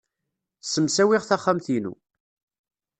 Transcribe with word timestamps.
Ssemsawiɣ 0.61 1.23
taxxamt-inu. 1.25 1.93